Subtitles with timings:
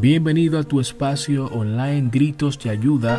[0.00, 3.18] Bienvenido a tu espacio online Gritos de Ayuda.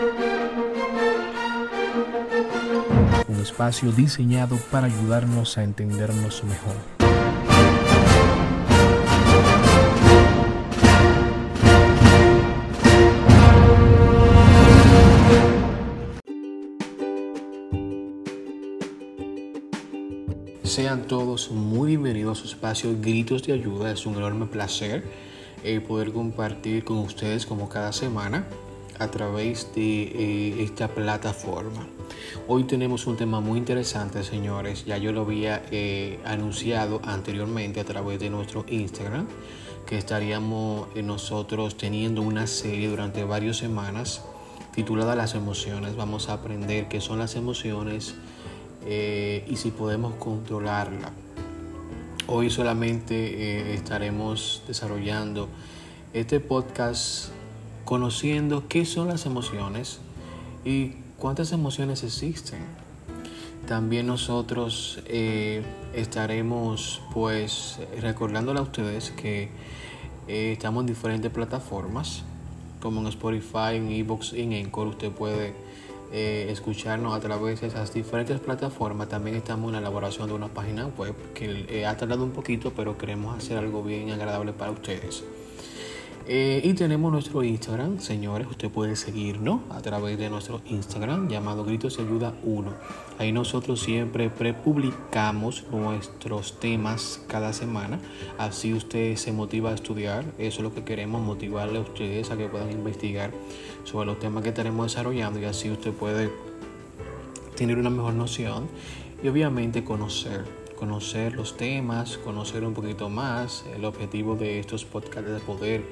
[3.27, 6.75] Un espacio diseñado para ayudarnos a entendernos mejor.
[20.63, 23.91] Sean todos muy bienvenidos a su espacio Gritos de Ayuda.
[23.91, 25.26] Es un enorme placer
[25.63, 28.45] eh, poder compartir con ustedes como cada semana
[28.99, 31.87] a través de eh, esta plataforma.
[32.47, 34.85] Hoy tenemos un tema muy interesante, señores.
[34.85, 39.27] Ya yo lo había eh, anunciado anteriormente a través de nuestro Instagram,
[39.85, 44.23] que estaríamos nosotros teniendo una serie durante varias semanas
[44.73, 45.95] titulada Las emociones.
[45.95, 48.15] Vamos a aprender qué son las emociones
[48.85, 51.11] y si podemos controlarla.
[52.29, 55.47] Hoy solamente eh, estaremos desarrollando
[56.11, 57.29] este podcast
[57.85, 59.99] conociendo qué son las emociones
[60.65, 62.59] y cuántas emociones existen.
[63.65, 69.43] También nosotros eh, estaremos pues recordándole a ustedes que
[70.27, 72.23] eh, estamos en diferentes plataformas
[72.81, 74.89] como en Spotify, en Evox, en Encore.
[74.89, 75.53] Usted puede
[76.11, 79.09] eh, escucharnos a través de esas diferentes plataformas.
[79.09, 82.71] También estamos en la elaboración de una página web que eh, ha tardado un poquito,
[82.75, 85.23] pero queremos hacer algo bien agradable para ustedes.
[86.29, 91.63] Eh, y tenemos nuestro Instagram, señores, usted puede seguirnos a través de nuestro Instagram llamado
[91.63, 92.73] Gritos de Ayuda 1.
[93.17, 98.01] Ahí nosotros siempre prepublicamos nuestros temas cada semana,
[98.37, 102.35] así usted se motiva a estudiar, eso es lo que queremos, motivarle a ustedes a
[102.35, 103.31] que puedan investigar
[103.85, 106.29] sobre los temas que estaremos desarrollando y así usted puede
[107.55, 108.67] tener una mejor noción
[109.23, 110.43] y obviamente conocer
[110.77, 113.65] conocer los temas, conocer un poquito más.
[113.75, 115.83] El objetivo de estos podcasts es poder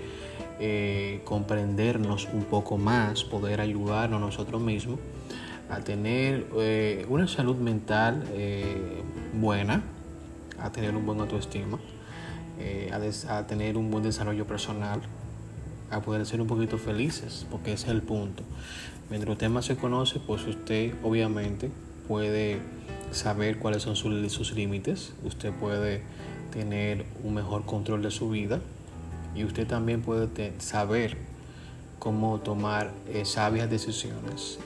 [0.59, 4.99] eh, comprendernos un poco más, poder ayudarnos nosotros mismos
[5.69, 9.01] a tener eh, una salud mental eh,
[9.33, 9.83] buena,
[10.59, 11.79] a tener un buen autoestima,
[13.27, 15.01] a, tener un buen desarrollo personal,
[15.91, 18.43] a poder ser un poquito felices, porque ese es el punto.
[19.09, 21.69] Mientras usted más se conoce, pues usted obviamente
[22.07, 22.59] puede
[23.11, 26.01] saber cuáles son sus límites, usted puede
[26.51, 28.61] tener un mejor control de su vida
[29.35, 31.17] y usted también puede saber
[31.99, 34.59] cómo tomar eh, sabias decisiones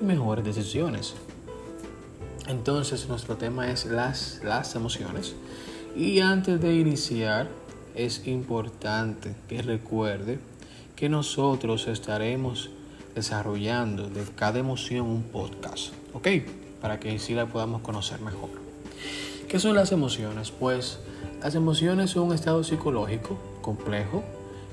[0.00, 1.14] y mejores decisiones.
[2.46, 5.34] Entonces nuestro tema es las, las emociones.
[5.96, 7.48] Y antes de iniciar
[7.94, 10.38] es importante que recuerde
[10.94, 12.70] que nosotros estaremos
[13.14, 16.28] desarrollando de cada emoción un podcast, ¿ok?
[16.82, 18.50] Para que así la podamos conocer mejor.
[19.48, 20.50] ¿Qué son las emociones?
[20.50, 20.98] Pues
[21.42, 24.22] las emociones son un estado psicológico complejo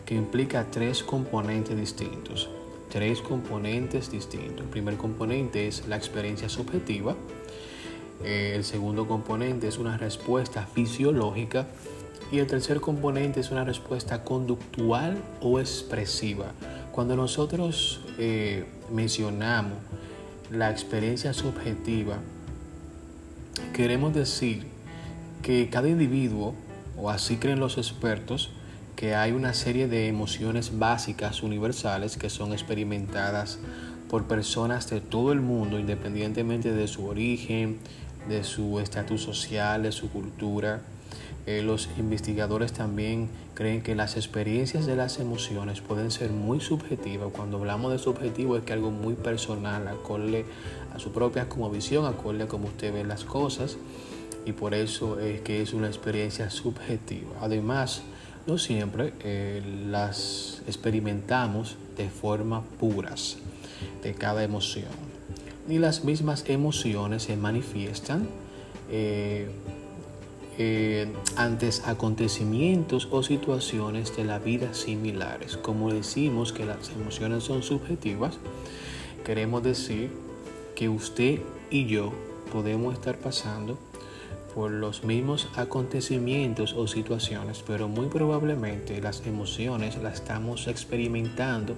[0.06, 2.50] que implica tres componentes distintos.
[2.90, 4.62] Tres componentes distintos.
[4.62, 7.16] El primer componente es la experiencia subjetiva.
[8.24, 11.66] Eh, el segundo componente es una respuesta fisiológica.
[12.32, 16.52] Y el tercer componente es una respuesta conductual o expresiva.
[16.92, 19.78] Cuando nosotros eh, mencionamos
[20.52, 22.18] la experiencia subjetiva,
[23.74, 24.68] queremos decir
[25.42, 26.54] que cada individuo,
[26.98, 28.52] o así creen los expertos,
[28.96, 33.60] que hay una serie de emociones básicas universales que son experimentadas
[34.10, 37.80] por personas de todo el mundo, independientemente de su origen,
[38.28, 40.82] de su estatus social, de su cultura.
[41.46, 47.30] Eh, los investigadores también creen que las experiencias de las emociones pueden ser muy subjetivas.
[47.34, 50.46] Cuando hablamos de subjetivo es que algo muy personal, acorde
[50.94, 53.78] a su propia visión, acorde a cómo usted ve las cosas
[54.46, 57.32] y por eso es que es una experiencia subjetiva.
[57.42, 58.04] Además,
[58.46, 63.38] no siempre eh, las experimentamos de forma puras
[64.02, 64.92] de cada emoción.
[65.68, 68.28] Ni las mismas emociones se manifiestan
[68.90, 69.48] eh,
[70.58, 75.58] eh, ante acontecimientos o situaciones de la vida similares.
[75.58, 78.38] Como decimos que las emociones son subjetivas,
[79.24, 80.12] queremos decir
[80.76, 81.40] que usted
[81.72, 82.12] y yo
[82.52, 83.80] podemos estar pasando
[84.54, 91.76] por los mismos acontecimientos o situaciones, pero muy probablemente las emociones las estamos experimentando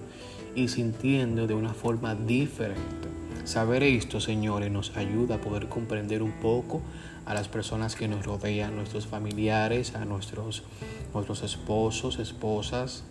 [0.56, 3.10] y sintiendo de una forma diferente.
[3.44, 6.82] Saber esto, señores, nos ayuda a poder comprender un poco
[7.26, 10.64] a las personas que nos rodean, nuestros familiares, a nuestros,
[11.14, 13.04] nuestros esposos, esposas,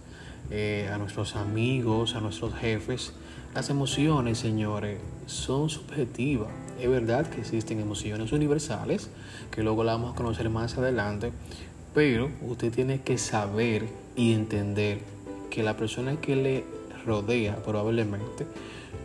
[0.50, 3.12] eh, a nuestros amigos, a nuestros jefes.
[3.54, 6.48] Las emociones, señores, son subjetivas.
[6.80, 9.10] Es verdad que existen emociones universales,
[9.52, 11.30] que luego la vamos a conocer más adelante,
[11.94, 13.86] pero usted tiene que saber
[14.16, 14.98] y entender
[15.50, 16.64] que la persona que le
[17.06, 18.44] rodea probablemente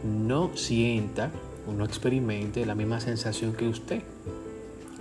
[0.03, 1.29] no sienta
[1.67, 4.01] o no experimente la misma sensación que usted.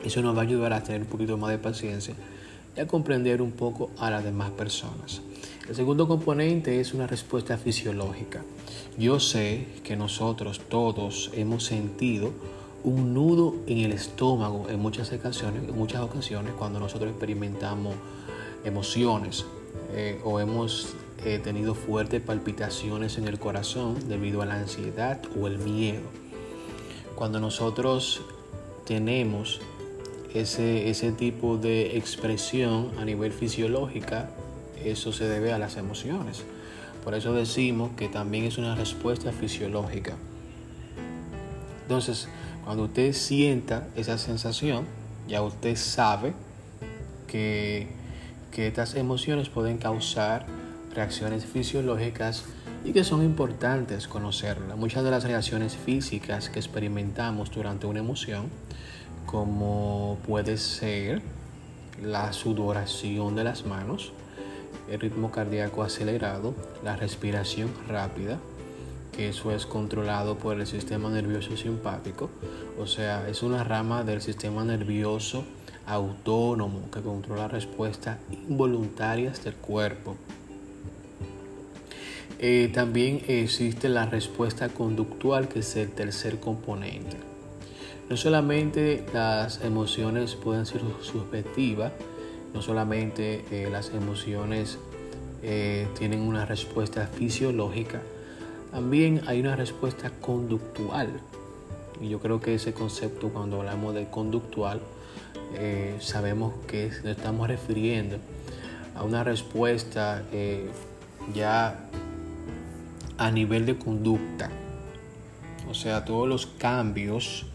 [0.05, 2.15] Eso nos va a ayudar a tener un poquito más de paciencia
[2.77, 5.23] y a comprender un poco a las demás personas.
[5.69, 8.43] El segundo componente es una respuesta fisiológica.
[8.97, 12.33] Yo sé que nosotros todos hemos sentido
[12.85, 17.95] un nudo en el estómago en muchas ocasiones, en muchas ocasiones cuando nosotros experimentamos
[18.65, 19.45] emociones
[19.93, 20.95] eh, o hemos
[21.27, 26.09] eh, tenido fuertes palpitaciones en el corazón debido a la ansiedad o el miedo.
[27.15, 28.23] Cuando nosotros
[28.87, 29.61] tenemos
[30.33, 34.31] ese, ese tipo de expresión a nivel fisiológica,
[34.85, 36.45] eso se debe a las emociones.
[37.05, 40.17] Por eso decimos que también es una respuesta fisiológica.
[41.83, 42.29] Entonces,
[42.65, 44.85] cuando usted sienta esa sensación,
[45.27, 46.35] ya usted sabe
[47.27, 47.89] que,
[48.51, 50.47] que estas emociones pueden causar
[50.95, 52.45] reacciones fisiológicas
[52.85, 54.77] y que son importantes conocerlas.
[54.77, 58.51] Muchas de las reacciones físicas que experimentamos durante una emoción,
[59.27, 61.23] como puede ser
[62.03, 64.13] la sudoración de las manos,
[64.91, 66.55] el ritmo cardíaco acelerado,
[66.85, 68.39] la respiración rápida,
[69.13, 72.31] que eso es controlado por el sistema nervioso simpático,
[72.79, 75.45] o sea, es una rama del sistema nervioso
[75.87, 78.19] autónomo que controla respuestas
[78.49, 80.17] involuntarias del cuerpo.
[82.39, 87.17] Eh, también existe la respuesta conductual, que es el tercer componente.
[88.09, 91.93] No solamente las emociones pueden ser subjetivas,
[92.55, 94.79] no solamente eh, las emociones
[95.43, 98.03] eh, tienen una respuesta fisiológica,
[98.71, 101.21] también hay una respuesta conductual.
[102.01, 104.81] Y yo creo que ese concepto cuando hablamos de conductual,
[105.55, 108.19] eh, sabemos que nos estamos refiriendo
[108.95, 110.23] a una respuesta
[111.35, 111.89] ya
[113.17, 114.51] a nivel de conducta.
[115.69, 117.47] O sea, todos los cambios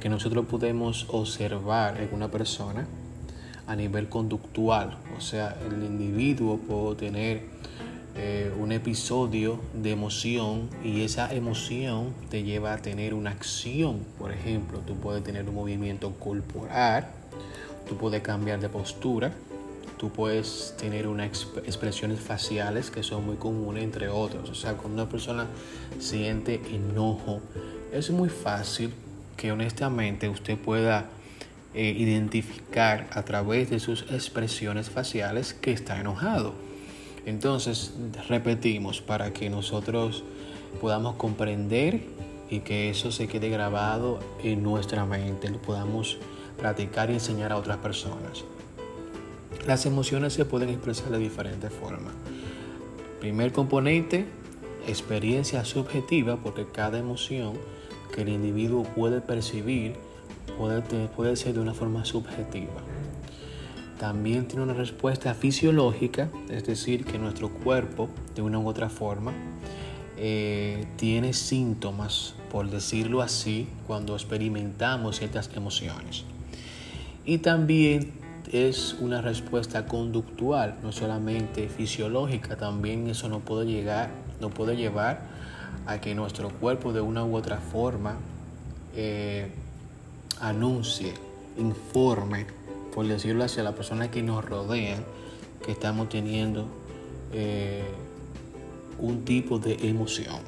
[0.00, 2.86] que nosotros podemos observar en una persona
[3.66, 4.96] a nivel conductual.
[5.16, 7.42] O sea, el individuo puede tener
[8.16, 14.00] eh, un episodio de emoción y esa emoción te lleva a tener una acción.
[14.18, 17.08] Por ejemplo, tú puedes tener un movimiento corporal,
[17.88, 19.32] tú puedes cambiar de postura,
[19.98, 21.26] tú puedes tener unas
[21.64, 24.48] expresiones faciales que son muy comunes entre otros.
[24.48, 25.46] O sea, cuando una persona
[25.98, 27.40] siente enojo,
[27.92, 28.92] es muy fácil
[29.36, 31.08] que honestamente usted pueda
[31.74, 36.54] eh, identificar a través de sus expresiones faciales que está enojado.
[37.26, 37.94] Entonces,
[38.28, 40.24] repetimos para que nosotros
[40.80, 42.02] podamos comprender
[42.50, 46.18] y que eso se quede grabado en nuestra mente, lo podamos
[46.58, 48.44] practicar y enseñar a otras personas.
[49.66, 52.12] Las emociones se pueden expresar de diferentes formas.
[53.20, 54.26] Primer componente,
[54.86, 57.54] experiencia subjetiva, porque cada emoción
[58.14, 59.96] que el individuo puede percibir
[60.58, 62.80] puede, puede ser de una forma subjetiva.
[63.98, 69.32] También tiene una respuesta fisiológica, es decir, que nuestro cuerpo, de una u otra forma,
[70.16, 76.24] eh, tiene síntomas, por decirlo así, cuando experimentamos ciertas emociones.
[77.24, 78.12] Y también
[78.52, 85.22] es una respuesta conductual, no solamente fisiológica, también eso no puede llegar, no puede llevar
[85.86, 88.16] a que nuestro cuerpo de una u otra forma
[88.94, 89.50] eh,
[90.40, 91.14] anuncie,
[91.56, 92.46] informe,
[92.94, 95.04] por decirlo así, a la persona que nos rodean
[95.64, 96.66] que estamos teniendo
[97.32, 97.84] eh,
[98.98, 100.40] un tipo de emoción.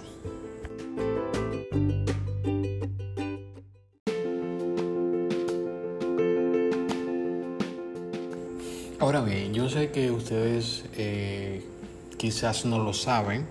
[8.99, 11.65] Ahora bien, yo sé que ustedes eh,
[12.17, 13.47] quizás no lo saben,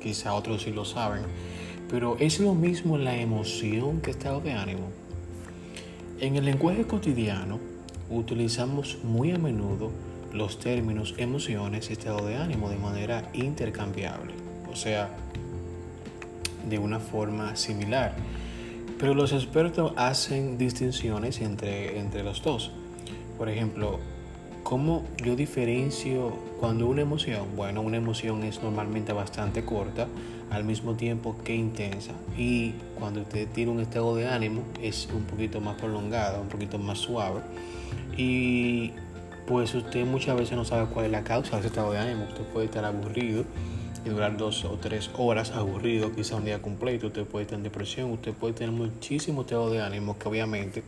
[0.00, 1.22] quizás otros sí lo saben,
[1.90, 5.03] pero es lo mismo la emoción que estado de ánimo.
[6.20, 7.58] En el lenguaje cotidiano
[8.08, 9.90] utilizamos muy a menudo
[10.32, 14.32] los términos emociones y estado de ánimo de manera intercambiable,
[14.70, 15.10] o sea,
[16.68, 18.14] de una forma similar.
[18.98, 22.70] Pero los expertos hacen distinciones entre, entre los dos.
[23.36, 23.98] Por ejemplo,
[24.64, 27.54] ¿cómo yo diferencio cuando una emoción?
[27.54, 30.08] Bueno, una emoción es normalmente bastante corta,
[30.50, 32.12] al mismo tiempo que intensa.
[32.36, 36.78] Y cuando usted tiene un estado de ánimo es un poquito más prolongado, un poquito
[36.78, 37.40] más suave.
[38.16, 38.92] Y
[39.46, 42.24] pues usted muchas veces no sabe cuál es la causa de ese estado de ánimo.
[42.24, 43.44] Usted puede estar aburrido
[44.04, 47.08] y durar dos o tres horas aburrido, quizá un día completo.
[47.08, 50.82] Usted puede estar en depresión, usted puede tener muchísimo estado de ánimo que obviamente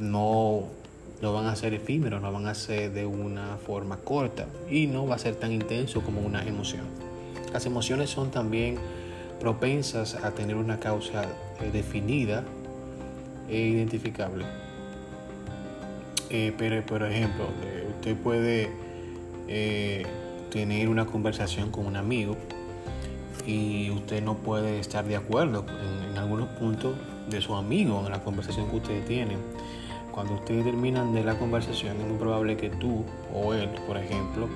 [0.00, 0.64] no,
[1.24, 5.06] no van a ser efímeros, no van a ser de una forma corta y no
[5.06, 6.84] va a ser tan intenso como una emoción.
[7.50, 8.76] las emociones son también
[9.40, 11.24] propensas a tener una causa
[11.62, 12.44] eh, definida
[13.48, 14.44] e identificable.
[16.28, 18.70] Eh, pero, por ejemplo, eh, usted puede
[20.50, 22.36] tener una conversación con un amigo
[23.46, 26.96] y usted no puede estar de acuerdo en, en algunos puntos
[27.30, 29.38] de su amigo en la conversación que ustedes tienen.
[30.14, 33.04] Cuando ustedes terminan de la conversación es muy probable que tú
[33.34, 34.48] o él, por ejemplo,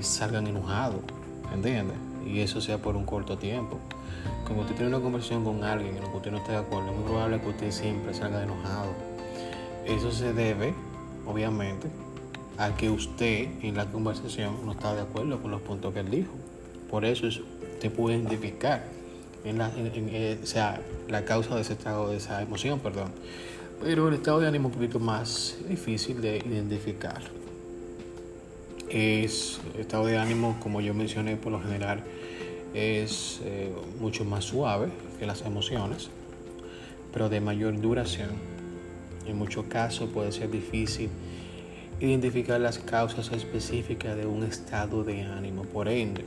[0.00, 1.02] salgan enojados,
[1.52, 1.98] ¿entiendes?
[2.26, 3.78] Y eso sea por un corto tiempo.
[4.46, 6.92] Como usted tiene una conversación con alguien en lo que usted no esté de acuerdo,
[6.92, 8.92] es muy probable que usted siempre salga enojado.
[9.84, 10.72] Eso se debe,
[11.26, 11.88] obviamente,
[12.56, 16.10] a que usted en la conversación no está de acuerdo con los puntos que él
[16.10, 16.32] dijo.
[16.90, 18.82] Por eso usted puede identificar
[19.44, 23.12] en la, eh, sea, la causa de ese estado, de esa emoción, perdón.
[23.82, 27.20] Pero el estado de ánimo es un poquito más difícil de identificar
[28.94, 32.04] es estado de ánimo, como yo mencioné, por lo general
[32.74, 34.88] es eh, mucho más suave
[35.18, 36.10] que las emociones,
[37.12, 38.30] pero de mayor duración.
[39.26, 41.10] En muchos casos puede ser difícil
[41.98, 45.62] identificar las causas específicas de un estado de ánimo.
[45.62, 46.24] Por ende,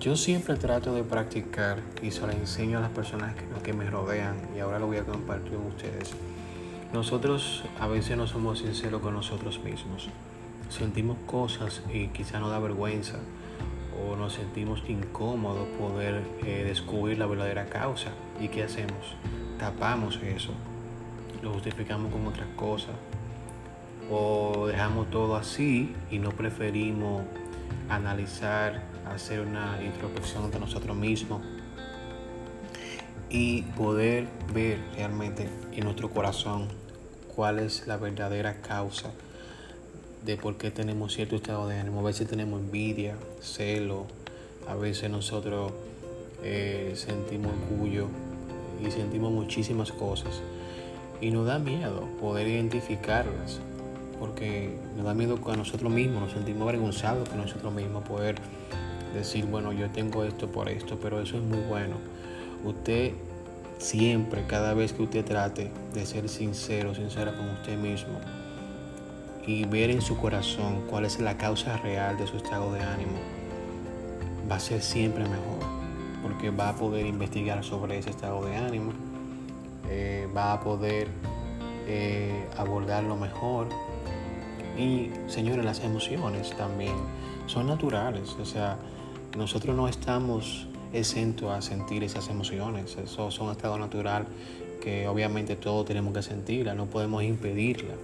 [0.00, 4.36] yo siempre trato de practicar y se lo enseño a las personas que me rodean
[4.56, 6.14] y ahora lo voy a compartir con ustedes.
[6.92, 10.08] Nosotros a veces no somos sinceros con nosotros mismos
[10.72, 13.18] sentimos cosas y quizá nos da vergüenza
[14.00, 18.10] o nos sentimos incómodos poder eh, descubrir la verdadera causa.
[18.40, 19.14] ¿Y qué hacemos?
[19.58, 20.52] Tapamos eso,
[21.42, 22.94] lo justificamos con otras cosas
[24.10, 27.22] o dejamos todo así y no preferimos
[27.88, 31.42] analizar, hacer una introspección de nosotros mismos
[33.30, 36.81] y poder ver realmente en nuestro corazón
[37.34, 39.10] cuál es la verdadera causa
[40.24, 42.00] de por qué tenemos cierto estado de ánimo.
[42.00, 44.06] A veces tenemos envidia, celo,
[44.68, 45.72] a veces nosotros
[46.42, 48.08] eh, sentimos orgullo
[48.86, 50.40] y sentimos muchísimas cosas.
[51.20, 53.60] Y nos da miedo poder identificarlas,
[54.18, 58.36] porque nos da miedo a nosotros mismos, nos sentimos avergonzados con nosotros mismos poder
[59.14, 61.96] decir, bueno, yo tengo esto por esto, pero eso es muy bueno.
[62.64, 63.12] Usted
[63.82, 68.20] siempre, cada vez que usted trate de ser sincero, sincera con usted mismo,
[69.46, 73.18] y ver en su corazón cuál es la causa real de su estado de ánimo,
[74.50, 75.58] va a ser siempre mejor,
[76.22, 78.92] porque va a poder investigar sobre ese estado de ánimo,
[79.90, 81.08] eh, va a poder
[81.86, 83.68] eh, abordarlo mejor.
[84.78, 86.94] Y señores, las emociones también
[87.46, 88.78] son naturales, o sea,
[89.36, 94.26] nosotros no estamos exentos a sentir esas emociones, eso son estado natural
[94.82, 97.94] que obviamente todos tenemos que sentirla, no podemos impedirla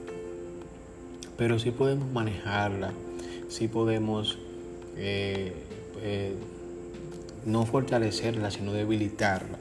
[1.39, 2.93] pero sí podemos manejarla,
[3.49, 4.39] sí podemos
[4.97, 5.53] eh,
[6.03, 6.35] eh,
[7.47, 9.57] no fortalecerla, sino debilitarla.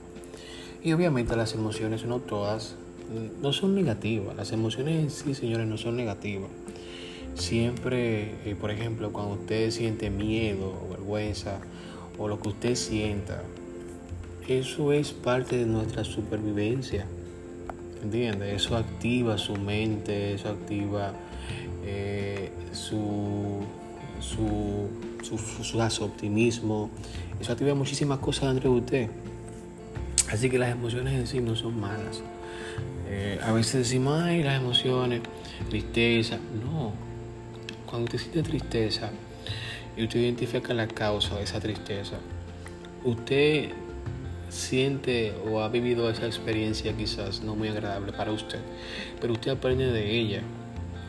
[0.83, 2.75] Y obviamente las emociones no todas,
[3.41, 6.49] no son negativas, las emociones en sí, señores, no son negativas.
[7.35, 11.59] Siempre, eh, por ejemplo, cuando usted siente miedo vergüenza
[12.17, 13.43] o lo que usted sienta,
[14.47, 17.05] eso es parte de nuestra supervivencia.
[18.01, 18.55] ¿Entiende?
[18.55, 21.11] Eso activa su mente, eso activa
[21.85, 23.59] eh, su,
[24.21, 24.87] su,
[25.21, 26.89] su, optimismo.
[27.41, 29.09] Eso activa muchísimas cosas dentro de usted.
[30.31, 32.21] Así que las emociones en sí no son malas.
[33.09, 35.21] Eh, a veces decimos, ay, las emociones,
[35.69, 36.37] tristeza.
[36.63, 36.93] No.
[37.85, 39.11] Cuando usted siente tristeza
[39.97, 42.17] y usted identifica la causa de esa tristeza,
[43.03, 43.71] usted
[44.49, 48.59] siente o ha vivido esa experiencia quizás no muy agradable para usted,
[49.19, 50.41] pero usted aprende de ella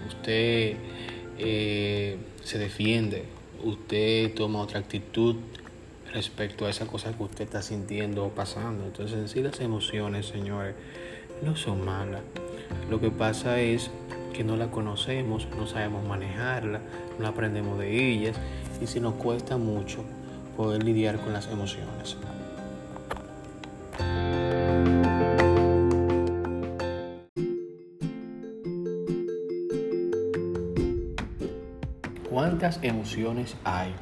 [0.08, 0.76] usted
[1.38, 3.24] eh, se defiende,
[3.64, 5.36] usted toma otra actitud
[6.12, 8.84] respecto a esa cosa que usted está sintiendo o pasando.
[8.84, 10.74] Entonces, en sí las emociones, señores,
[11.42, 12.22] no son malas.
[12.90, 13.90] Lo que pasa es
[14.32, 16.80] que no la conocemos, no sabemos manejarla,
[17.18, 18.36] no aprendemos de ellas
[18.80, 20.04] y si nos cuesta mucho
[20.56, 22.16] poder lidiar con las emociones.
[32.30, 33.92] ¿Cuántas emociones hay?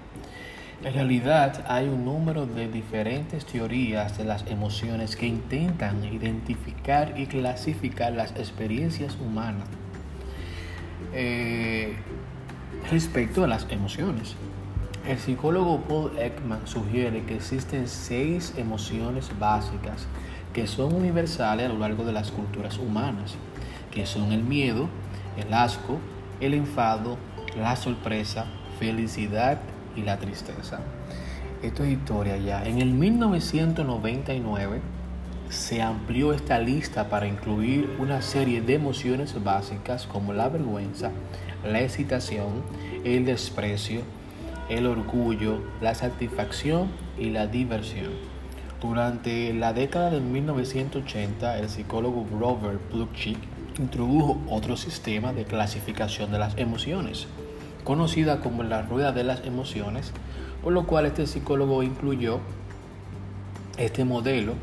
[0.85, 7.27] En realidad hay un número de diferentes teorías de las emociones que intentan identificar y
[7.27, 9.67] clasificar las experiencias humanas
[11.13, 11.97] eh,
[12.91, 14.37] respecto a las emociones.
[15.07, 20.05] El psicólogo Paul Ekman sugiere que existen seis emociones básicas
[20.53, 23.37] que son universales a lo largo de las culturas humanas,
[23.93, 24.89] que son el miedo,
[25.37, 26.01] el asco,
[26.41, 27.19] el enfado,
[27.57, 28.47] la sorpresa,
[28.81, 29.61] felicidad
[29.95, 30.81] y la tristeza.
[31.63, 32.65] Esto es historia ya.
[32.65, 34.81] En el 1999
[35.51, 41.13] se amplió esta lista para incluir una serie de emociones básicas como la vergüenza,
[41.65, 42.65] la excitación,
[43.05, 44.01] el desprecio,
[44.69, 48.11] el orgullo, la satisfacción y la diversión.
[48.81, 53.39] Durante la década de 1980, el psicólogo Robert Plutchik
[53.79, 57.27] introdujo otro sistema de clasificación de las emociones,
[57.85, 60.13] conocida como la rueda de las emociones,
[60.63, 62.41] por lo cual este psicólogo incluyó
[63.79, 64.55] este modelo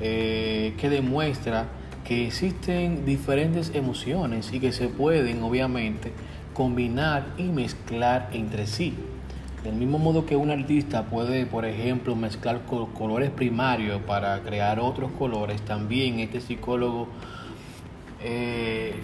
[0.00, 1.66] eh, que demuestra
[2.04, 6.12] que existen diferentes emociones y que se pueden obviamente
[6.52, 8.94] combinar y mezclar entre sí.
[9.64, 15.12] Del mismo modo que un artista puede, por ejemplo, mezclar colores primarios para crear otros
[15.12, 17.06] colores, también este psicólogo
[18.20, 18.94] eh,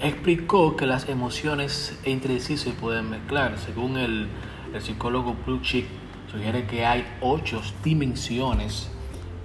[0.00, 3.58] explicó que las emociones entre sí se pueden mezclar.
[3.58, 4.28] Según el,
[4.80, 5.86] psicólogo Plutchik,
[6.30, 8.90] sugiere que hay ocho dimensiones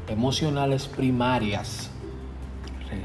[0.07, 1.91] emocionales primarias.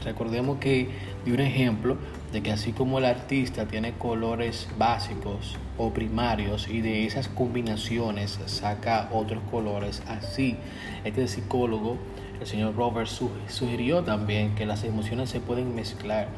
[0.04, 0.88] Recordemos que
[1.24, 1.98] de un ejemplo
[2.32, 8.40] de que así como el artista tiene colores básicos o primarios y de esas combinaciones
[8.46, 10.56] saca otros colores, así
[11.04, 11.98] este psicólogo,
[12.40, 16.28] el señor Roberts, sugirió también que las emociones se pueden mezclar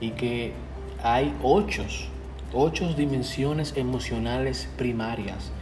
[0.00, 0.52] y que
[1.02, 1.84] hay ocho,
[2.52, 5.52] ocho dimensiones emocionales primarias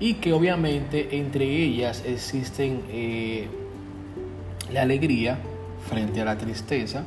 [0.00, 3.48] y que obviamente entre ellas existen eh,
[4.70, 5.38] la alegría
[5.88, 7.04] frente a la tristeza,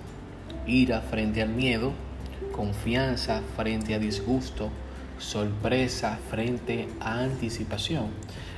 [0.65, 1.93] ira frente al miedo,
[2.57, 4.69] confianza frente a disgusto,
[5.19, 8.07] sorpresa frente a anticipación.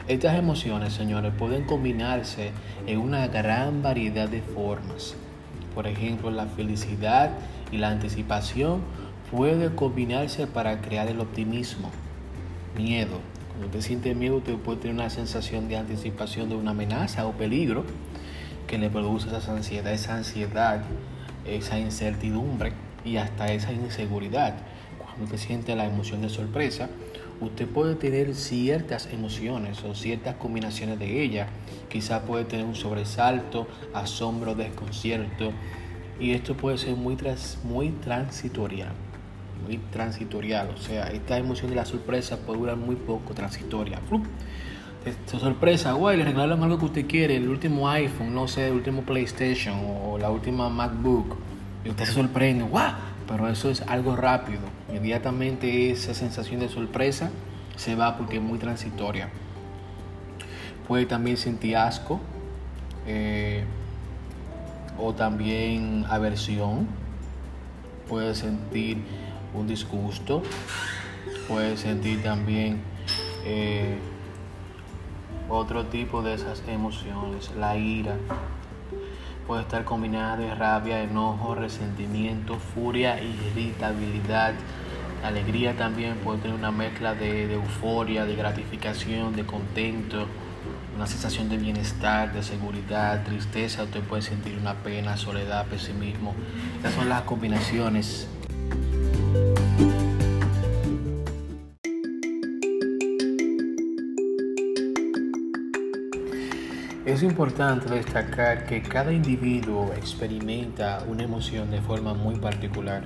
[0.07, 2.51] Estas emociones, señores, pueden combinarse
[2.87, 5.15] en una gran variedad de formas.
[5.75, 7.31] Por ejemplo, la felicidad
[7.71, 8.81] y la anticipación
[9.29, 11.91] puede combinarse para crear el optimismo.
[12.75, 13.19] Miedo.
[13.49, 17.33] Cuando usted siente miedo, usted puede tener una sensación de anticipación de una amenaza o
[17.33, 17.83] peligro
[18.65, 20.81] que le produce esa ansiedad, esa ansiedad,
[21.45, 22.71] esa incertidumbre
[23.05, 24.55] y hasta esa inseguridad.
[24.97, 26.89] Cuando usted siente la emoción de sorpresa,
[27.41, 31.47] usted puede tener ciertas emociones o ciertas combinaciones de ellas.
[31.89, 35.51] Quizá puede tener un sobresalto, asombro, desconcierto.
[36.19, 37.17] Y esto puede ser muy,
[37.63, 38.91] muy transitorial.
[39.65, 40.69] Muy transitorial.
[40.75, 43.99] O sea, esta emoción de la sorpresa puede durar muy poco, transitoria.
[45.05, 48.73] Esta sorpresa, guay, le regalaron algo que usted quiere, el último iPhone, no sé, el
[48.73, 51.37] último PlayStation o la última MacBook.
[51.89, 52.93] Y se sorprende, guau,
[53.27, 54.61] pero eso es algo rápido.
[54.89, 57.31] Inmediatamente esa sensación de sorpresa
[57.77, 59.29] se va porque es muy transitoria.
[60.87, 62.19] Puede también sentir asco
[63.07, 63.63] eh,
[64.99, 66.87] o también aversión.
[68.07, 69.03] Puede sentir
[69.55, 70.43] un disgusto.
[71.47, 72.81] Puede sentir también
[73.45, 73.97] eh,
[75.49, 78.15] otro tipo de esas emociones, la ira.
[79.49, 84.53] Puede estar combinada de rabia, enojo, resentimiento, furia, irritabilidad.
[85.23, 90.27] alegría también puede tener una mezcla de, euforia, de gratificación, de contento,
[90.95, 93.85] una sensación de bienestar, de seguridad, tristeza.
[93.85, 96.35] Usted puede sentir una pena, soledad, pesimismo.
[96.75, 98.27] Estas son las combinaciones
[107.19, 113.03] Es importante destacar que cada individuo experimenta una emoción de forma muy particular.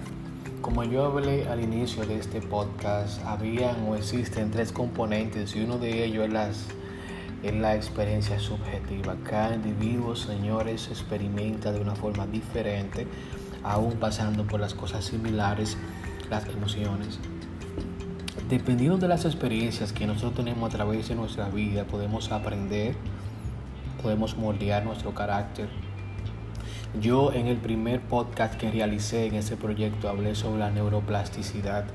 [0.62, 5.80] Como yo hablé al inicio de este podcast, habían o existen tres componentes y uno
[5.80, 6.30] de ellos
[7.42, 9.16] es, la experiencia subjetiva.
[9.24, 13.08] Cada individuo, señores, experimenta de una forma diferente,
[13.64, 15.76] aún pasando por las cosas similares,
[16.30, 17.18] las emociones.
[18.48, 22.94] Dependiendo de las experiencias que nosotros tenemos a través de nuestra vida, podemos aprender
[24.04, 25.70] podemos moldear nuestro carácter.
[27.02, 31.86] Yo en el primer podcast que realicé en ese proyecto hablé sobre la neuroplasticidad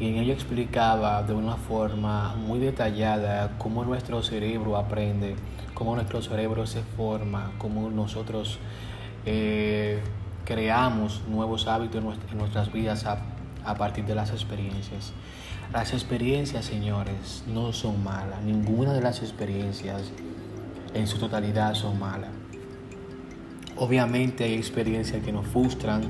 [0.00, 5.36] y en ello explicaba de una forma muy detallada cómo nuestro cerebro aprende,
[5.72, 8.58] cómo nuestro cerebro se forma, cómo nosotros
[9.24, 10.02] eh,
[10.44, 13.22] creamos nuevos hábitos en nuestras vidas a,
[13.64, 15.12] a partir de las experiencias.
[15.72, 18.42] Las experiencias, señores, no son malas.
[18.42, 20.12] Ninguna de las experiencias
[20.94, 22.30] en su totalidad son malas.
[23.76, 26.02] Obviamente hay experiencias que nos frustran,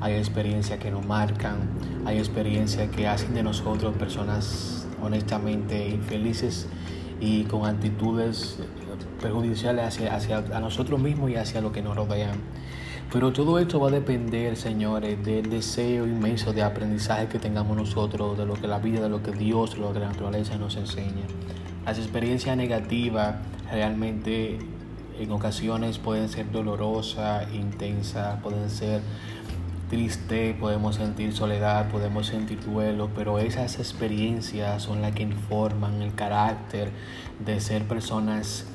[0.00, 1.68] hay experiencias que nos marcan,
[2.06, 6.68] hay experiencias que hacen de nosotros personas honestamente infelices
[7.20, 8.58] y con actitudes
[9.20, 12.38] perjudiciales hacia, hacia a nosotros mismos y hacia lo que nos rodean.
[13.12, 18.36] Pero todo esto va a depender, señores, del deseo inmenso de aprendizaje que tengamos nosotros,
[18.36, 20.76] de lo que la vida, de lo que Dios, de lo que la naturaleza nos
[20.76, 21.24] enseña.
[21.86, 23.36] Las experiencias negativas
[23.70, 24.58] realmente
[25.18, 29.02] en ocasiones pueden ser dolorosas, intensas, pueden ser
[29.88, 36.14] triste, podemos sentir soledad, podemos sentir duelo, pero esas experiencias son las que informan el
[36.14, 36.90] carácter
[37.44, 38.66] de ser personas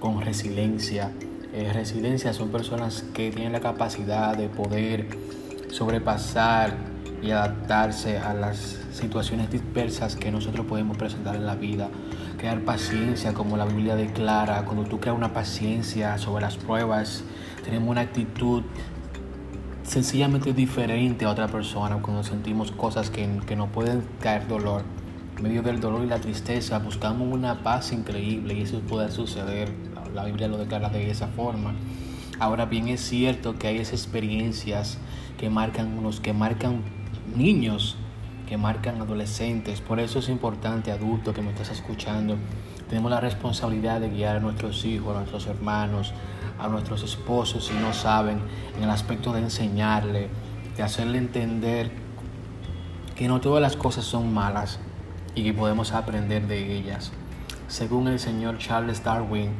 [0.00, 1.12] con resiliencia.
[1.52, 5.08] Eh, resiliencia son personas que tienen la capacidad de poder
[5.70, 6.74] sobrepasar
[7.22, 11.88] y adaptarse a las situaciones dispersas que nosotros podemos presentar en la vida.
[12.42, 17.22] Crear paciencia, como la Biblia declara, cuando tú creas una paciencia sobre las pruebas,
[17.62, 18.64] tenemos una actitud
[19.84, 24.82] sencillamente diferente a otra persona cuando sentimos cosas que, que nos pueden caer dolor.
[25.36, 29.72] En medio del dolor y la tristeza buscamos una paz increíble y eso puede suceder.
[30.12, 31.74] La Biblia lo declara de esa forma.
[32.40, 34.98] Ahora bien es cierto que hay esas experiencias
[35.38, 36.80] que marcan unos que marcan
[37.36, 37.96] niños,
[38.52, 39.80] que marcan adolescentes.
[39.80, 42.36] Por eso es importante, adulto que me estás escuchando,
[42.86, 46.12] tenemos la responsabilidad de guiar a nuestros hijos, a nuestros hermanos,
[46.58, 48.42] a nuestros esposos si no saben,
[48.76, 50.28] en el aspecto de enseñarle,
[50.76, 51.90] de hacerle entender
[53.16, 54.80] que no todas las cosas son malas
[55.34, 57.10] y que podemos aprender de ellas.
[57.68, 59.52] Según el señor Charles Darwin,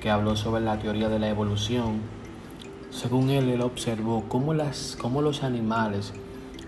[0.00, 2.02] que habló sobre la teoría de la evolución,
[2.90, 6.12] según él, él observó cómo, las, cómo los animales,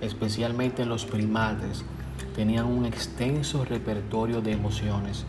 [0.01, 1.85] especialmente los primates,
[2.35, 5.25] tenían un extenso repertorio de emociones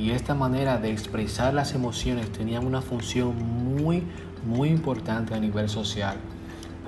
[0.00, 4.02] y esta manera de expresar las emociones tenía una función muy,
[4.46, 6.16] muy importante a nivel social,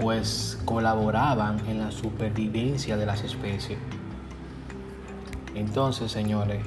[0.00, 3.78] pues colaboraban en la supervivencia de las especies.
[5.54, 6.64] Entonces, señores,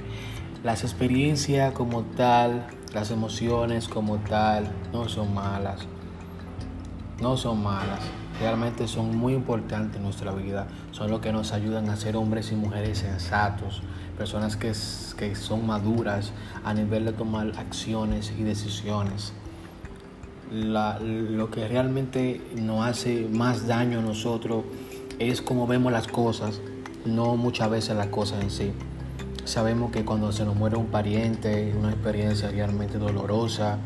[0.64, 5.80] las experiencias como tal, las emociones como tal, no son malas.
[7.20, 8.02] No son malas.
[8.39, 10.67] Realmente son muy importantes en nuestra vida.
[10.91, 13.82] Son lo que nos ayudan a ser hombres y mujeres sensatos,
[14.17, 14.74] personas que,
[15.17, 16.32] que son maduras
[16.63, 19.34] a nivel de tomar acciones y decisiones.
[20.52, 24.63] lo que realmente nos hace más daño a nosotros
[25.17, 26.60] es cómo vemos las cosas,
[27.06, 28.74] no muchas veces las cosas en sí.
[29.45, 33.78] Sabemos que cuando se nos muere un pariente una experiencia realmente dolorosa,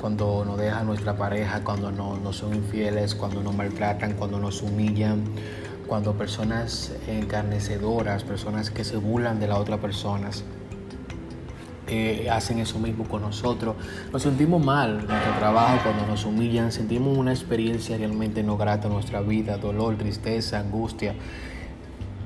[0.00, 4.62] cuando nos deja nuestra pareja, cuando no, nos son infieles, cuando nos maltratan, cuando nos
[4.62, 5.24] humillan,
[5.86, 10.30] cuando personas encarnecedoras, personas que se burlan de la otra persona,
[11.86, 13.76] eh, hacen eso mismo con nosotros.
[14.12, 18.86] Nos sentimos mal en nuestro trabajo cuando nos humillan, sentimos una experiencia realmente no grata
[18.86, 21.14] en nuestra vida, dolor, tristeza, angustia.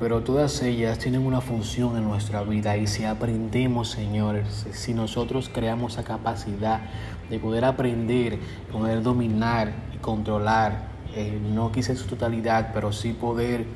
[0.00, 5.50] Pero todas ellas tienen una función en nuestra vida y si aprendemos, señores, si nosotros
[5.52, 6.80] creamos esa capacidad
[7.30, 8.38] de poder aprender,
[8.72, 13.66] poder dominar y controlar eh, no quise su totalidad, pero sí poder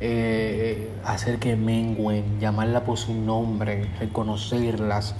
[0.00, 5.14] eh, hacer que menguen, llamarla por su nombre, reconocerlas,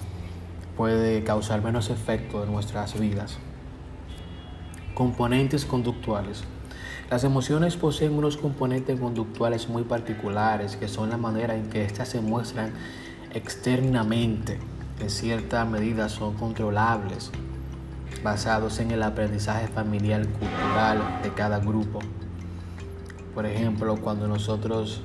[0.77, 3.38] puede causar menos efecto en nuestras vidas.
[4.94, 6.44] Componentes conductuales.
[7.11, 12.09] Las emociones poseen unos componentes conductuales muy particulares que son la manera en que éstas
[12.09, 12.73] se muestran
[13.35, 14.59] externamente.
[15.01, 17.31] En cierta medida son controlables
[18.23, 21.99] basados en el aprendizaje familiar cultural de cada grupo.
[23.35, 25.03] Por ejemplo, cuando nosotros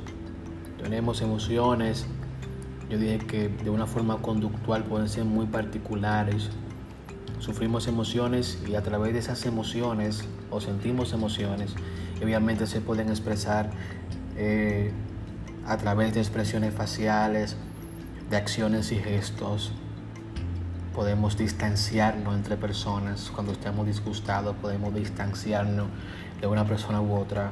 [0.81, 2.05] tenemos emociones,
[2.89, 6.49] yo dije que de una forma conductual pueden ser muy particulares.
[7.39, 11.73] Sufrimos emociones y a través de esas emociones o sentimos emociones,
[12.21, 13.69] obviamente se pueden expresar
[14.37, 14.91] eh,
[15.65, 17.55] a través de expresiones faciales,
[18.29, 19.71] de acciones y gestos,
[20.97, 23.29] podemos distanciarnos entre personas.
[23.29, 25.87] Cuando estemos disgustados podemos distanciarnos
[26.41, 27.51] de una persona u otra.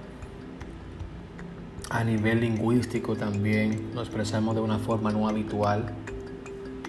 [1.91, 5.93] A nivel lingüístico también nos expresamos de una forma no habitual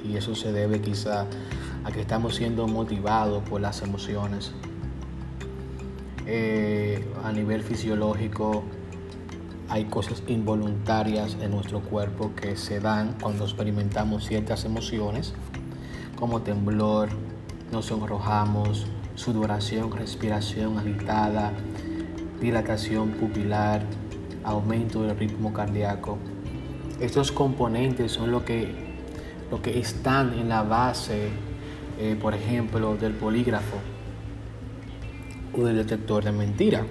[0.02, 1.26] y eso se debe quizá
[1.87, 4.53] a que estamos siendo motivados por las emociones.
[6.27, 8.64] Eh, a nivel fisiológico
[9.68, 15.33] hay cosas involuntarias en nuestro cuerpo que se dan cuando experimentamos ciertas emociones
[16.16, 17.09] como temblor,
[17.70, 21.53] nos sonrojamos, sudoración, respiración agitada,
[22.40, 23.83] dilatación pupilar,
[24.42, 26.18] aumento del ritmo cardíaco.
[26.99, 28.75] Estos componentes son lo que,
[29.53, 31.29] lo que están en la base,
[31.98, 33.76] eh, por ejemplo, del polígrafo
[35.52, 36.85] o del detector de mentira.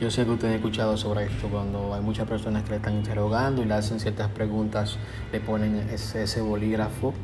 [0.00, 2.94] Yo sé que ustedes han escuchado sobre esto cuando hay muchas personas que le están
[2.94, 4.98] interrogando y le hacen ciertas preguntas,
[5.32, 7.14] le ponen ese, bolígrafo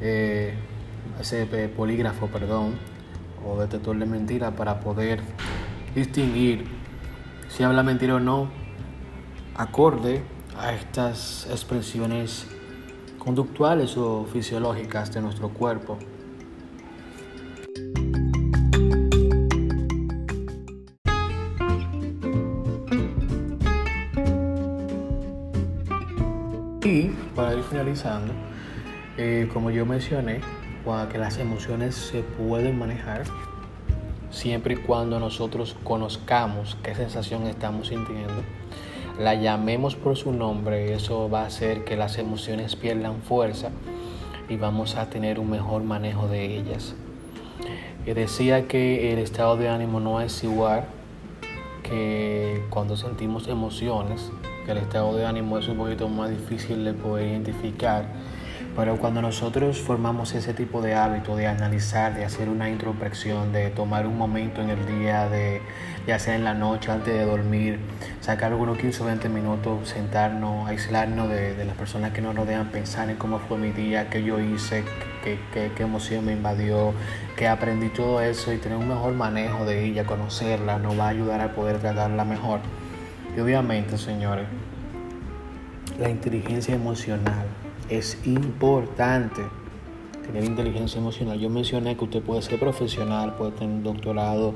[0.00, 0.54] eh,
[1.20, 2.74] ese polígrafo, perdón,
[3.44, 5.20] o detector de mentira para poder
[5.94, 6.66] distinguir
[7.48, 8.50] si habla mentira o no,
[9.54, 10.22] acorde
[10.58, 12.46] a estas expresiones
[13.26, 15.98] conductuales o fisiológicas de nuestro cuerpo.
[26.84, 28.32] Y para ir finalizando,
[29.18, 30.40] eh, como yo mencioné,
[31.10, 33.24] que las emociones se pueden manejar
[34.30, 38.44] siempre y cuando nosotros conozcamos qué sensación estamos sintiendo,
[39.18, 43.70] la llamemos por su nombre, eso va a hacer que las emociones pierdan fuerza
[44.48, 46.94] y vamos a tener un mejor manejo de ellas.
[48.04, 50.84] Decía que el estado de ánimo no es igual
[51.82, 54.30] que cuando sentimos emociones,
[54.64, 58.04] que el estado de ánimo es un poquito más difícil de poder identificar
[58.76, 63.70] pero cuando nosotros formamos ese tipo de hábito de analizar, de hacer una introspección, de
[63.70, 65.62] tomar un momento en el día, de
[66.06, 67.78] ya sea en la noche antes de dormir,
[68.20, 73.08] sacar algunos 15 o 20 minutos, sentarnos, aislarnos de, las personas que nos rodean, pensar
[73.08, 74.84] en cómo fue mi día, qué yo hice,
[75.24, 75.38] qué,
[75.74, 76.92] qué emoción me invadió,
[77.34, 81.08] qué aprendí todo eso y tener un mejor manejo de ella, conocerla, nos va a
[81.08, 82.60] ayudar a poder tratarla mejor.
[83.34, 84.46] Y obviamente, señores,
[85.98, 87.46] la inteligencia emocional
[87.88, 89.42] es importante
[90.26, 91.38] tener inteligencia emocional.
[91.38, 94.54] Yo mencioné que usted puede ser profesional, puede tener un doctorado,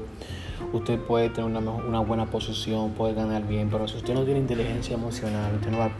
[0.72, 4.94] usted puede tener una, buena posición, puede ganar bien, pero si usted no tiene inteligencia
[4.94, 5.90] emocional, usted no va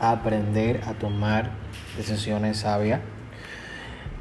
[0.00, 1.50] a aprender a tomar
[1.96, 3.00] decisiones sabias.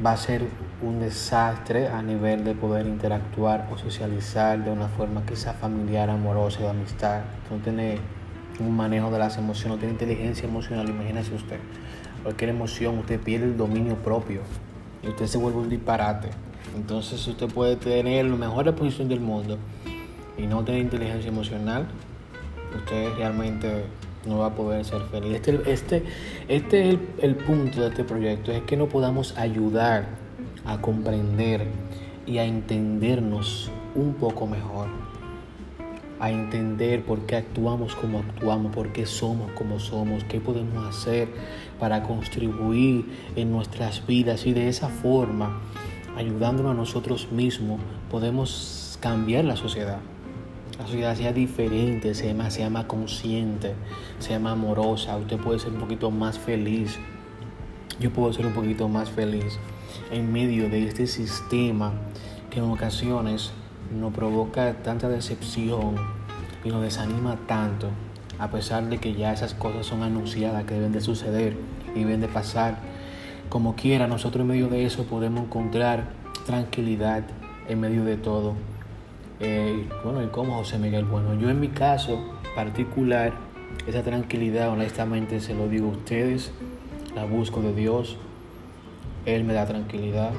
[0.05, 0.47] Va a ser
[0.81, 6.61] un desastre a nivel de poder interactuar o socializar de una forma quizá familiar, amorosa,
[6.61, 7.19] de amistad.
[7.51, 7.97] No tiene
[8.61, 11.59] un manejo de las emociones, no tiene inteligencia emocional, imagínese usted
[12.19, 14.41] cualquier emoción, usted pierde el dominio propio
[15.03, 16.29] y usted se vuelve un disparate.
[16.75, 19.57] Entonces usted puede tener la mejor posición del mundo
[20.37, 21.87] y no tener inteligencia emocional,
[22.77, 23.85] usted realmente
[24.25, 25.35] no va a poder ser feliz.
[25.35, 26.03] Este, este,
[26.47, 30.07] este es el, el punto de este proyecto, es que no podamos ayudar
[30.65, 31.67] a comprender
[32.25, 35.08] y a entendernos un poco mejor
[36.19, 41.29] a entender por qué actuamos como actuamos, por qué somos como somos, qué podemos hacer
[41.79, 43.05] para contribuir
[43.35, 44.45] en nuestras vidas.
[44.45, 45.61] Y de esa forma,
[46.17, 47.79] ayudándonos a nosotros mismos,
[48.11, 49.99] podemos cambiar la sociedad.
[50.77, 53.73] La sociedad sea diferente, sea más, sea más consciente,
[54.19, 56.97] sea más amorosa, usted puede ser un poquito más feliz,
[57.99, 59.59] yo puedo ser un poquito más feliz
[60.11, 61.91] en medio de este sistema
[62.49, 63.51] que en ocasiones
[63.97, 65.95] nos provoca tanta decepción
[66.63, 67.89] y nos desanima tanto,
[68.37, 71.57] a pesar de que ya esas cosas son anunciadas que deben de suceder
[71.95, 72.77] y deben de pasar.
[73.49, 76.09] Como quiera, nosotros en medio de eso podemos encontrar
[76.45, 77.23] tranquilidad
[77.67, 78.53] en medio de todo.
[79.39, 81.05] Eh, bueno, ¿y cómo José Miguel?
[81.05, 82.19] Bueno, yo en mi caso
[82.55, 83.33] particular,
[83.87, 86.51] esa tranquilidad, honestamente se lo digo a ustedes,
[87.15, 88.17] la busco de Dios,
[89.25, 90.31] Él me da tranquilidad,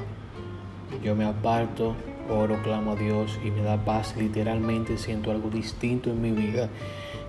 [1.03, 1.95] yo me aparto
[2.29, 4.15] oro, clamo a Dios y me da paz.
[4.17, 6.69] Literalmente siento algo distinto en mi vida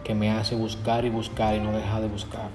[0.05, 2.51] que me hace buscar y buscar y no dejar de buscar.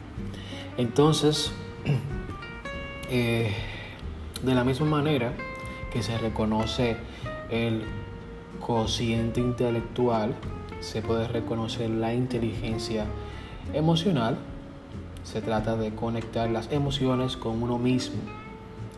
[0.78, 1.52] Entonces,
[3.10, 3.54] eh,
[4.44, 5.34] de la misma manera
[5.92, 6.98] que se reconoce
[7.50, 7.84] el
[8.60, 10.36] cociente intelectual,
[10.80, 13.06] se puede reconocer la inteligencia
[13.74, 14.38] emocional.
[15.24, 18.22] Se trata de conectar las emociones con uno mismo,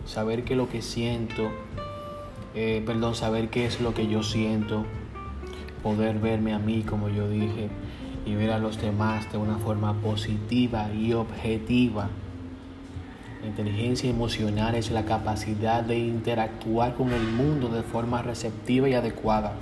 [0.05, 1.49] saber que lo que siento
[2.61, 4.83] eh, perdón, saber qué es lo que yo siento,
[5.81, 7.69] poder verme a mí como yo dije
[8.25, 12.09] y ver a los demás de una forma positiva y objetiva.
[13.41, 18.93] La inteligencia emocional es la capacidad de interactuar con el mundo de forma receptiva y
[18.93, 19.53] adecuada.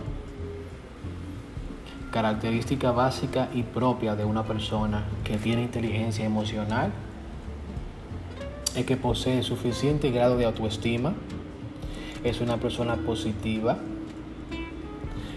[2.11, 6.91] Característica básica y propia de una persona que tiene inteligencia emocional
[8.75, 11.13] es que posee suficiente grado de autoestima,
[12.23, 13.77] es una persona positiva,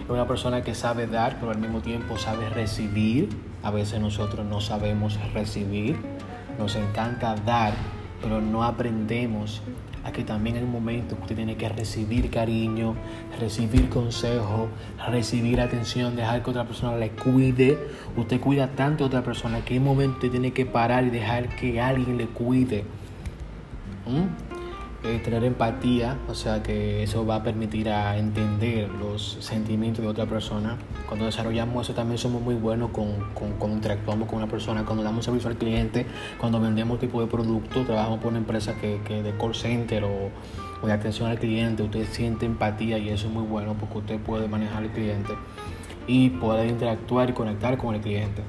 [0.05, 3.29] es una persona que sabe dar, pero al mismo tiempo sabe recibir.
[3.63, 5.97] A veces nosotros no sabemos recibir,
[6.59, 7.75] nos encanta dar,
[8.23, 9.63] pero no aprendemos
[10.03, 12.95] a que también hay un momento que usted tiene que recibir cariño,
[13.39, 14.69] recibir consejo,
[15.09, 17.79] recibir atención, dejar que otra persona le cuide.
[18.17, 21.55] Usted cuida tanto a otra persona que hay momento usted tiene que parar y dejar
[21.57, 22.85] que alguien le cuide.
[24.07, 24.50] ¿Mm?
[25.03, 30.11] Eh, tener empatía, o sea que eso va a permitir a entender los sentimientos de
[30.11, 30.77] otra persona.
[31.07, 35.03] Cuando desarrollamos eso también somos muy buenos con, con, cuando interactuamos con una persona, cuando
[35.03, 36.05] damos servicio al cliente,
[36.39, 40.87] cuando vendemos tipo de producto, trabajamos por una empresa que, que de call center o,
[40.87, 44.49] de atención al cliente, usted siente empatía y eso es muy bueno porque usted puede
[44.49, 45.33] manejar al cliente
[46.07, 48.43] y poder interactuar y conectar con el cliente.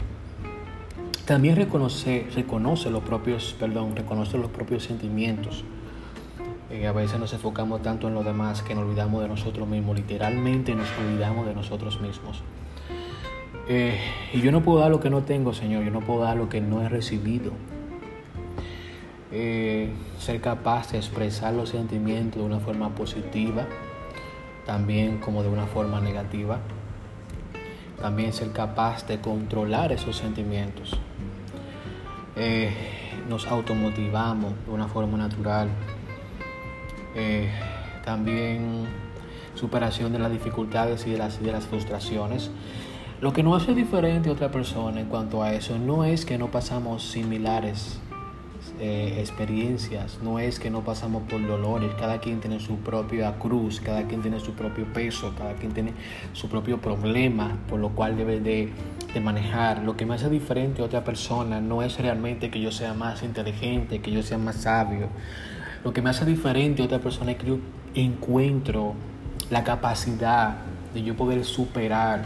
[1.24, 5.64] También reconoce, reconoce los propios, perdón, reconoce los propios sentimientos.
[6.72, 9.98] Eh, a veces nos enfocamos tanto en los demás que nos olvidamos de nosotros mismos.
[9.98, 12.42] Literalmente nos olvidamos de nosotros mismos.
[13.68, 14.00] Eh,
[14.34, 15.84] y yo no puedo dar lo que no tengo, Señor.
[15.84, 17.52] Yo no puedo dar lo que no he recibido.
[19.34, 23.66] Eh, ser capaz de expresar los sentimientos de una forma positiva,
[24.66, 26.60] también como de una forma negativa.
[28.02, 30.98] También ser capaz de controlar esos sentimientos.
[32.36, 32.72] Eh,
[33.30, 35.70] nos automotivamos de una forma natural.
[37.16, 37.50] Eh,
[38.04, 38.86] también
[39.56, 42.52] superación de las dificultades y de las, de las frustraciones.
[43.22, 46.38] Lo que nos hace diferente a otra persona en cuanto a eso no es que
[46.38, 48.00] no pasamos similares
[48.80, 53.80] eh, experiencias, no es que no pasamos por dolores, cada quien tiene su propia cruz,
[53.80, 55.94] cada quien tiene su propio peso, cada quien tiene
[56.34, 58.72] su propio problema por lo cual debe de,
[59.22, 59.84] manejar.
[59.84, 63.22] Lo que me hace diferente a otra persona no es realmente que yo sea más
[63.22, 65.10] inteligente, que yo sea más sabio.
[65.84, 67.58] Lo que me hace diferente a otra persona es que yo
[67.96, 68.94] encuentro
[69.50, 70.58] la capacidad
[70.94, 72.26] de yo poder superar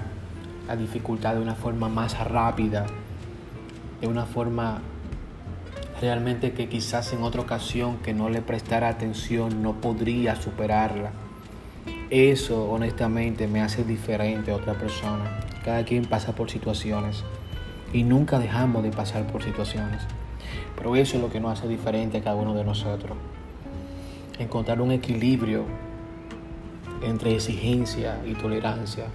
[0.68, 2.86] la dificultad de una forma más rápida,
[4.02, 4.82] de una forma
[6.02, 11.12] realmente que quizás en otra ocasión que no le prestara atención no podría superarla.
[12.10, 15.40] Eso honestamente me hace diferente a otra persona.
[15.64, 17.24] Cada quien pasa por situaciones
[17.94, 20.02] y nunca dejamos de pasar por situaciones.
[20.76, 23.18] Pero eso es lo que nos hace diferente a cada uno de nosotros.
[24.40, 25.66] Encontrar un equilibrio
[27.02, 29.06] entre exigencia y tolerancia.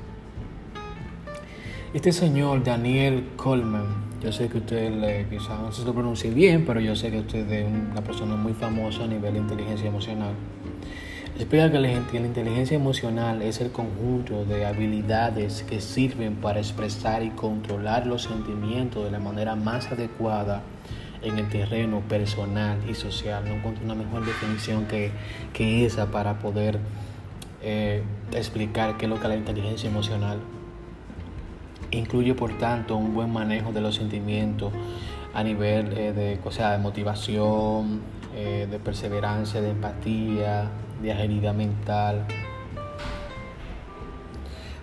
[1.92, 6.66] Este señor Daniel Coleman yo sé que usted le, quizás no se lo pronuncie bien,
[6.66, 10.35] pero yo sé que usted es una persona muy famosa a nivel de inteligencia emocional.
[11.37, 17.30] Explica que la inteligencia emocional es el conjunto de habilidades que sirven para expresar y
[17.30, 20.61] controlar los sentimientos de la manera más adecuada
[21.22, 23.44] en el terreno personal y social.
[23.46, 25.11] No encuentro una mejor definición que,
[25.85, 26.78] esa para poder
[27.62, 28.02] eh,
[28.33, 30.40] explicar qué es lo que es la inteligencia emocional.
[31.90, 34.72] Incluye, por tanto, un buen manejo de los sentimientos
[35.35, 38.00] a nivel eh, de, o sea, de motivación,
[38.35, 40.70] eh, de perseverancia, de empatía,
[41.02, 42.26] de agilidad mental.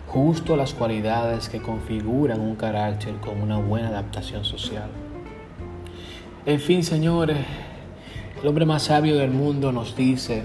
[0.07, 4.89] Justo las cualidades que configuran un carácter con una buena adaptación social.
[6.47, 7.39] En fin, señores,
[8.41, 10.43] el hombre más sabio del mundo nos dice,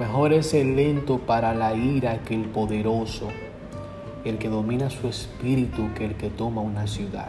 [0.00, 3.28] mejor es el lento para la ira que el poderoso
[4.24, 7.28] el que domina su espíritu que el que toma una ciudad.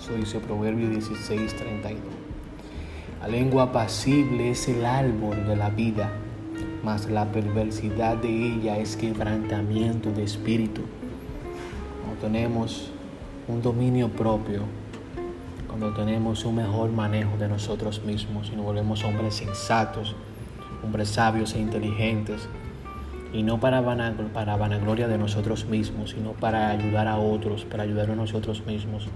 [0.00, 2.00] Eso dice Proverbio 16, 32.
[3.22, 6.12] La lengua apacible es el árbol de la vida,
[6.84, 10.82] mas la perversidad de ella es quebrantamiento de espíritu.
[12.04, 12.92] Cuando tenemos
[13.48, 14.62] un dominio propio,
[15.76, 20.14] cuando tenemos un mejor manejo de nosotros mismos y nos volvemos hombres sensatos,
[20.84, 22.48] hombres sabios e inteligentes,
[23.32, 28.14] y no para, vanagloria de nosotros mismos, sino para ayudar a otros, para ayudar a
[28.14, 29.08] nosotros mismos.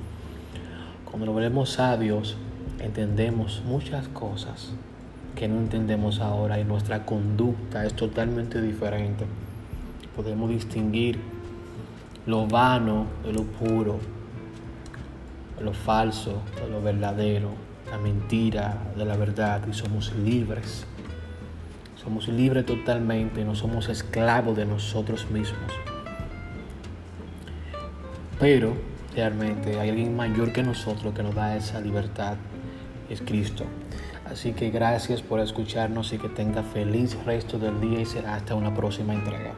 [1.04, 2.36] Cuando nos volvemos sabios,
[2.80, 4.72] entendemos muchas cosas
[5.36, 9.26] que no entendemos ahora y nuestra conducta es totalmente diferente.
[10.16, 11.20] Podemos distinguir
[12.26, 14.00] lo vano de lo puro,
[15.60, 17.50] lo falso de lo verdadero,
[17.90, 20.84] la mentira de la verdad y somos libres.
[21.96, 25.72] Somos libres totalmente, no somos esclavos de nosotros mismos.
[28.38, 28.72] Pero
[29.14, 32.36] realmente hay alguien mayor que nosotros que nos da esa libertad,
[33.10, 33.64] es Cristo.
[34.30, 38.54] Así que gracias por escucharnos y que tenga feliz resto del día y será hasta
[38.54, 39.54] una próxima entrega.